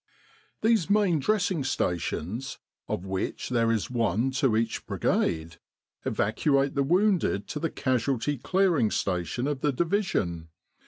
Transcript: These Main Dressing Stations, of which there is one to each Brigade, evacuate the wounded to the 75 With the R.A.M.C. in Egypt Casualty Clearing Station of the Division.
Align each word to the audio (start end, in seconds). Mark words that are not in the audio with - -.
These 0.61 0.89
Main 0.89 1.19
Dressing 1.19 1.63
Stations, 1.63 2.57
of 2.87 3.05
which 3.05 3.49
there 3.49 3.71
is 3.71 3.91
one 3.91 4.31
to 4.31 4.57
each 4.57 4.87
Brigade, 4.87 5.57
evacuate 6.05 6.73
the 6.73 6.81
wounded 6.81 7.47
to 7.49 7.59
the 7.59 7.67
75 7.67 7.67
With 7.67 7.67
the 7.67 7.67
R.A.M.C. 7.67 7.67
in 7.67 7.67
Egypt 7.67 7.75
Casualty 7.75 8.37
Clearing 8.39 8.89
Station 8.89 9.47
of 9.47 9.61
the 9.61 9.71
Division. 9.71 10.49